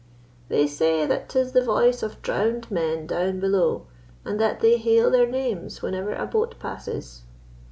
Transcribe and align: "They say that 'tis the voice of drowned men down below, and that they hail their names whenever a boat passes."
"They 0.49 0.65
say 0.65 1.05
that 1.05 1.29
'tis 1.29 1.51
the 1.51 1.61
voice 1.61 2.01
of 2.01 2.19
drowned 2.23 2.71
men 2.71 3.05
down 3.05 3.39
below, 3.39 3.85
and 4.25 4.39
that 4.39 4.59
they 4.59 4.77
hail 4.77 5.11
their 5.11 5.27
names 5.27 5.83
whenever 5.83 6.13
a 6.15 6.25
boat 6.25 6.57
passes." 6.57 7.21